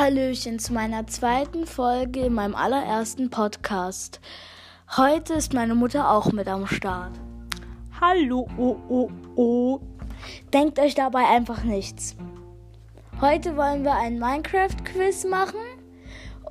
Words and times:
Hallöchen 0.00 0.58
zu 0.58 0.72
meiner 0.72 1.06
zweiten 1.08 1.66
Folge 1.66 2.20
in 2.20 2.32
meinem 2.32 2.54
allerersten 2.54 3.28
Podcast. 3.28 4.18
Heute 4.96 5.34
ist 5.34 5.52
meine 5.52 5.74
Mutter 5.74 6.10
auch 6.10 6.32
mit 6.32 6.48
am 6.48 6.66
Start. 6.66 7.20
Hallo, 8.00 8.48
oh, 8.56 8.76
oh, 8.88 9.10
oh. 9.36 9.80
Denkt 10.54 10.78
euch 10.78 10.94
dabei 10.94 11.26
einfach 11.26 11.64
nichts. 11.64 12.16
Heute 13.20 13.58
wollen 13.58 13.84
wir 13.84 13.94
ein 13.94 14.18
Minecraft-Quiz 14.18 15.26
machen 15.26 15.60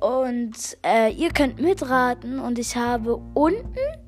und 0.00 0.54
äh, 0.86 1.12
ihr 1.12 1.30
könnt 1.30 1.60
mitraten 1.60 2.38
und 2.38 2.56
ich 2.56 2.76
habe 2.76 3.16
unten 3.34 3.66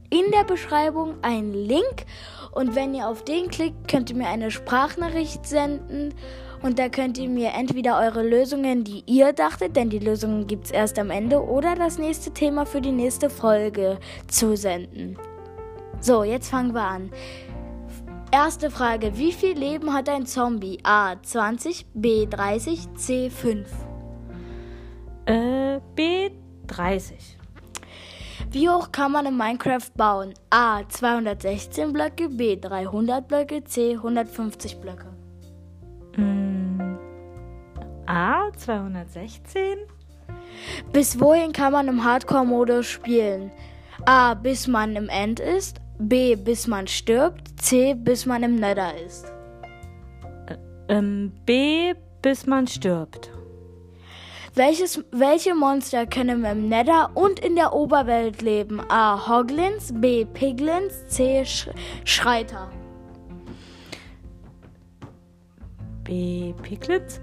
in 0.08 0.30
der 0.30 0.44
Beschreibung 0.44 1.16
einen 1.22 1.52
Link 1.52 2.06
und 2.52 2.76
wenn 2.76 2.94
ihr 2.94 3.08
auf 3.08 3.24
den 3.24 3.48
klickt, 3.48 3.88
könnt 3.88 4.08
ihr 4.08 4.16
mir 4.16 4.28
eine 4.28 4.52
Sprachnachricht 4.52 5.44
senden 5.46 6.14
und 6.62 6.78
da 6.78 6.88
könnt 6.88 7.18
ihr 7.18 7.28
mir 7.28 7.50
entweder 7.52 7.98
eure 7.98 8.22
Lösungen, 8.22 8.84
die 8.84 9.02
ihr 9.06 9.32
dachtet, 9.32 9.76
denn 9.76 9.90
die 9.90 9.98
Lösungen 9.98 10.46
gibt 10.46 10.66
es 10.66 10.70
erst 10.70 10.98
am 10.98 11.10
Ende, 11.10 11.42
oder 11.42 11.74
das 11.74 11.98
nächste 11.98 12.30
Thema 12.30 12.64
für 12.64 12.80
die 12.80 12.92
nächste 12.92 13.28
Folge 13.28 13.98
zusenden. 14.28 15.18
So, 16.00 16.24
jetzt 16.24 16.48
fangen 16.48 16.74
wir 16.74 16.84
an. 16.84 17.10
Erste 18.32 18.70
Frage. 18.70 19.18
Wie 19.18 19.32
viel 19.32 19.58
Leben 19.58 19.92
hat 19.92 20.08
ein 20.08 20.24
Zombie? 20.24 20.78
A. 20.84 21.16
20, 21.20 21.86
B. 21.92 22.26
30, 22.26 22.94
C. 22.94 23.28
5. 23.28 23.68
Äh, 25.26 25.80
B 25.94 26.30
30. 26.66 27.38
Wie 28.50 28.68
hoch 28.68 28.90
kann 28.90 29.12
man 29.12 29.26
in 29.26 29.36
Minecraft 29.36 29.90
bauen? 29.96 30.34
A. 30.50 30.80
216 30.88 31.92
Blöcke, 31.92 32.30
B. 32.30 32.56
300 32.56 33.28
Blöcke, 33.28 33.64
C. 33.64 33.92
150 33.92 34.80
Blöcke. 34.80 35.11
A 38.12 38.50
216. 38.54 39.78
Bis 40.92 41.18
wohin 41.18 41.54
kann 41.54 41.72
man 41.72 41.88
im 41.88 42.04
Hardcore-Modus 42.04 42.86
spielen? 42.86 43.50
A. 44.04 44.34
Bis 44.34 44.66
man 44.66 44.96
im 44.96 45.08
End 45.08 45.40
ist. 45.40 45.80
B. 45.98 46.36
Bis 46.36 46.66
man 46.66 46.86
stirbt. 46.86 47.58
C. 47.58 47.94
Bis 47.94 48.26
man 48.26 48.42
im 48.42 48.56
Nether 48.56 48.92
ist. 49.02 49.32
Ähm, 50.90 51.32
B 51.46 51.94
bis 52.20 52.46
man 52.46 52.66
stirbt. 52.66 53.30
Welches, 54.54 55.02
welche 55.10 55.54
Monster 55.54 56.04
können 56.04 56.44
im 56.44 56.68
Nether 56.68 57.12
und 57.14 57.40
in 57.40 57.56
der 57.56 57.72
Oberwelt 57.72 58.42
leben? 58.42 58.82
A. 58.90 59.26
Hoglins, 59.26 59.90
B. 59.90 60.26
Piglins, 60.26 61.06
C. 61.06 61.46
Sch 61.46 61.70
Schreiter. 62.04 62.70
B 66.04 66.52
Piglets. 66.62 67.18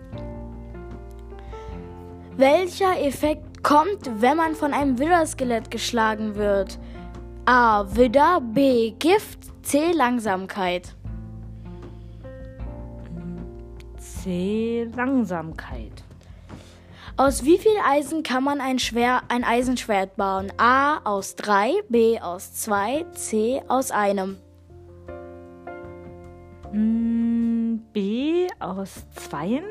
Welcher 2.40 2.98
Effekt 3.06 3.66
kommt, 3.66 4.09
wenn 4.22 4.38
man 4.38 4.56
von 4.56 4.72
einem 4.72 4.98
Widderskelett 4.98 5.70
geschlagen 5.70 6.36
wird? 6.36 6.80
A. 7.44 7.84
Widder, 7.94 8.40
B. 8.40 8.92
Gift, 8.92 9.40
C. 9.62 9.92
Langsamkeit. 9.92 10.96
C 13.98 14.88
Langsamkeit. 14.96 15.92
Aus 17.18 17.44
wie 17.44 17.58
viel 17.58 17.76
Eisen 17.86 18.23
kann 18.23 18.46
man 18.46 18.62
ein, 18.62 18.80
Schwer, 18.80 19.24
ein 19.28 19.44
Eisenschwert 19.44 20.16
bauen? 20.16 20.50
A. 20.56 21.00
Aus 21.00 21.36
3, 21.36 21.74
B. 21.90 22.22
Aus 22.22 22.53
2, 22.53 23.06
C. 23.16 23.62
Aus 23.68 23.92
einem. 23.92 24.38
Mm, 26.72 27.80
B 27.92 28.48
aus 28.59 29.03
zweien. 29.14 29.66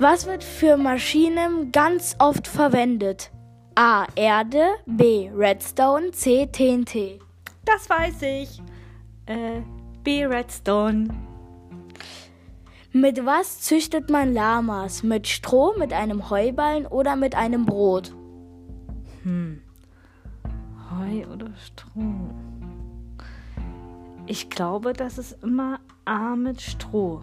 Was 0.00 0.26
wird 0.26 0.44
für 0.44 0.76
Maschinen 0.76 1.72
ganz 1.72 2.14
oft 2.20 2.46
verwendet? 2.46 3.32
A. 3.74 4.06
Erde, 4.14 4.64
B. 4.86 5.28
Redstone, 5.34 6.12
C. 6.12 6.46
TNT. 6.46 7.20
Das 7.64 7.90
weiß 7.90 8.22
ich. 8.22 8.62
Äh, 9.26 9.62
B 10.04 10.24
Redstone. 10.24 11.08
Mit 12.92 13.26
was 13.26 13.60
züchtet 13.60 14.08
man 14.08 14.32
Lamas? 14.32 15.02
Mit 15.02 15.26
Stroh, 15.26 15.74
mit 15.76 15.92
einem 15.92 16.30
Heuballen 16.30 16.86
oder 16.86 17.16
mit 17.16 17.34
einem 17.34 17.66
Brot? 17.66 18.14
Hm. 19.24 19.60
Heu 20.92 21.26
oder 21.26 21.50
Stroh? 21.56 22.30
Ich 24.26 24.48
glaube, 24.48 24.92
das 24.92 25.18
ist 25.18 25.42
immer 25.42 25.80
A 26.04 26.36
mit 26.36 26.60
Stroh. 26.60 27.20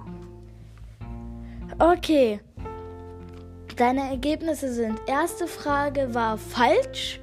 Okay. 1.79 2.41
Deine 3.75 4.09
Ergebnisse 4.09 4.71
sind: 4.71 5.01
erste 5.05 5.47
Frage 5.47 6.13
war 6.13 6.37
falsch. 6.37 7.19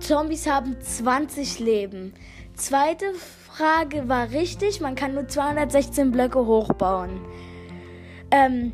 Zombies 0.00 0.48
haben 0.48 0.80
20 0.80 1.60
Leben. 1.60 2.14
Zweite 2.54 3.06
Frage 3.14 4.08
war 4.08 4.30
richtig. 4.30 4.80
Man 4.80 4.96
kann 4.96 5.14
nur 5.14 5.28
216 5.28 6.10
Blöcke 6.10 6.44
hochbauen. 6.44 7.20
Ähm, 8.30 8.72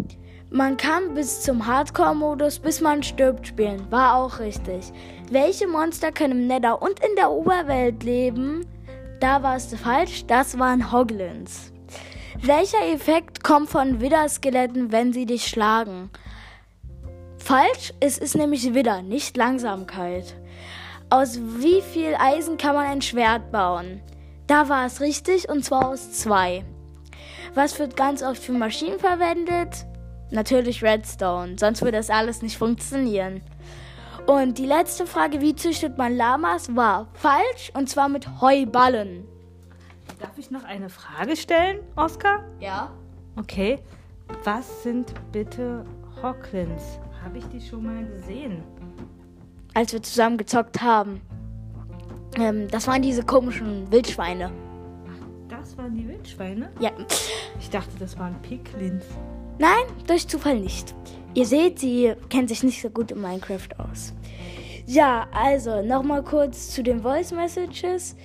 man 0.51 0.77
kann 0.77 1.15
bis 1.15 1.43
zum 1.43 1.67
Hardcore-Modus, 1.67 2.59
bis 2.61 2.81
man 2.81 3.03
stirbt, 3.03 3.49
spielen. 3.49 3.91
War 3.91 4.17
auch 4.17 4.39
richtig. 4.39 4.91
Welche 5.31 5.67
Monster 5.67 6.11
können 6.11 6.43
im 6.43 6.47
Nether 6.47 6.81
und 6.81 7.01
in 7.01 7.17
der 7.17 7.31
Oberwelt 7.31 8.03
leben? 8.03 8.65
Da 9.21 9.43
war 9.43 9.57
es 9.57 9.75
falsch. 9.75 10.25
Das 10.27 10.59
waren 10.59 10.91
Hoglins. 10.91 11.73
Welcher 12.41 12.87
Effekt 12.93 13.45
kommt 13.45 13.69
von 13.69 14.01
Widderskeletten, 14.01 14.93
wenn 14.93 15.13
sie 15.13 15.27
dich 15.27 15.47
schlagen? 15.47 16.11
Falsch, 17.45 17.93
es 18.01 18.17
ist 18.17 18.37
nämlich 18.37 18.73
Widder, 18.73 19.03
nicht 19.03 19.37
Langsamkeit. 19.37 20.35
Aus 21.11 21.39
wie 21.39 21.83
viel 21.83 22.15
Eisen 22.19 22.57
kann 22.57 22.75
man 22.75 22.87
ein 22.87 23.03
Schwert 23.03 23.53
bauen? 23.53 24.01
Da 24.47 24.71
war 24.71 24.87
es 24.87 25.03
richtig 25.03 25.51
und 25.51 25.63
zwar 25.63 25.89
aus 25.89 26.11
zwei. 26.13 26.65
Was 27.53 27.79
wird 27.79 27.99
ganz 27.99 28.23
oft 28.23 28.43
für 28.43 28.53
Maschinen 28.53 28.99
verwendet? 28.99 29.85
Natürlich 30.31 30.83
Redstone, 30.83 31.57
sonst 31.59 31.83
würde 31.83 31.99
das 31.99 32.09
alles 32.09 32.41
nicht 32.41 32.57
funktionieren. 32.57 33.43
Und 34.27 34.57
die 34.57 34.65
letzte 34.65 35.07
Frage, 35.07 35.43
wie 35.43 35.55
züchtet 35.55 35.99
man 35.99 36.17
Lamas, 36.17 36.75
war 36.75 37.09
falsch 37.13 37.71
und 37.75 37.91
zwar 37.91 38.09
mit 38.09 38.41
Heuballen. 38.41 39.29
Darf 40.19 40.39
ich 40.39 40.51
noch 40.51 40.65
eine 40.65 40.89
Frage 40.89 41.37
stellen, 41.37 41.81
Oskar? 41.95 42.43
Ja. 42.59 42.91
Okay. 43.37 43.81
Was 44.45 44.83
sind 44.83 45.13
bitte 45.31 45.85
Hocklins? 46.23 46.99
Habe 47.25 47.39
ich 47.39 47.45
die 47.47 47.61
schon 47.61 47.85
mal 47.85 48.05
gesehen? 48.05 48.63
Als 49.73 49.93
wir 49.95 50.03
zusammen 50.03 50.37
gezockt 50.37 50.83
haben. 50.83 51.23
Ähm, 52.37 52.69
das 52.69 52.87
waren 52.87 53.01
diese 53.01 53.23
komischen 53.23 53.91
Wildschweine. 53.91 54.53
Das 55.49 55.77
waren 55.79 55.95
die 55.95 56.07
Wildschweine? 56.07 56.71
Ja. 56.81 56.91
Ich 57.59 57.71
dachte, 57.71 57.93
das 57.99 58.19
waren 58.19 58.41
Piglins. 58.43 59.07
Nein, 59.59 59.85
durch 60.07 60.29
Zufall 60.29 60.61
nicht. 60.61 60.95
Ihr 61.33 61.47
seht, 61.47 61.79
sie 61.79 62.13
kennt 62.29 62.51
sich 62.51 62.63
nicht 62.63 62.83
so 62.83 62.91
gut 62.91 63.11
in 63.11 63.21
Minecraft 63.21 63.69
aus. 63.79 64.13
Ja, 64.87 65.27
also 65.33 65.81
nochmal 65.83 66.23
kurz 66.23 66.71
zu 66.71 66.83
den 66.83 67.01
Voice 67.01 67.33
Messages. 67.33 68.17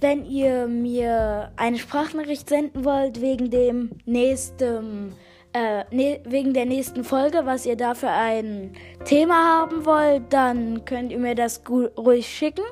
Wenn 0.00 0.24
ihr 0.24 0.66
mir 0.66 1.52
eine 1.56 1.78
Sprachnachricht 1.78 2.48
senden 2.48 2.84
wollt 2.84 3.20
wegen 3.20 3.50
dem 3.50 3.90
nächsten, 4.04 5.12
äh, 5.52 5.84
ne, 5.90 6.20
wegen 6.24 6.54
der 6.54 6.64
nächsten 6.64 7.04
Folge, 7.04 7.42
was 7.44 7.66
ihr 7.66 7.76
da 7.76 7.94
für 7.94 8.08
ein 8.08 8.72
Thema 9.04 9.60
haben 9.60 9.84
wollt, 9.84 10.32
dann 10.32 10.84
könnt 10.84 11.12
ihr 11.12 11.18
mir 11.18 11.34
das 11.34 11.62
ruhig 11.68 12.26
schicken. 12.26 12.64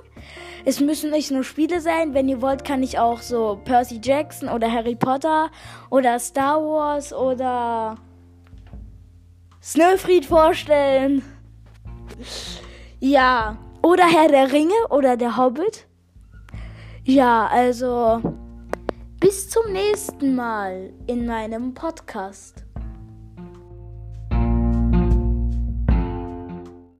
Es 0.64 0.80
müssen 0.80 1.10
nicht 1.10 1.30
nur 1.30 1.44
Spiele 1.44 1.80
sein. 1.80 2.14
Wenn 2.14 2.28
ihr 2.28 2.42
wollt, 2.42 2.64
kann 2.64 2.82
ich 2.82 2.98
auch 2.98 3.20
so 3.20 3.60
Percy 3.64 4.00
Jackson 4.02 4.48
oder 4.48 4.70
Harry 4.70 4.94
Potter 4.94 5.50
oder 5.90 6.18
Star 6.18 6.60
Wars 6.62 7.12
oder 7.12 7.96
Snowfried 9.62 10.26
vorstellen. 10.26 11.22
Ja. 12.98 13.58
Oder 13.82 14.04
Herr 14.06 14.28
der 14.28 14.52
Ringe 14.52 14.74
oder 14.90 15.16
der 15.16 15.38
Hobbit. 15.38 15.86
Ja, 17.04 17.46
also 17.46 18.20
bis 19.20 19.48
zum 19.48 19.72
nächsten 19.72 20.34
Mal 20.34 20.92
in 21.06 21.26
meinem 21.26 21.72
Podcast. 21.72 22.64